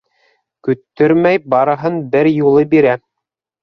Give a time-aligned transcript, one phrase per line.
[0.67, 3.01] Көттөрмәй, барыһын бер юлы бирә.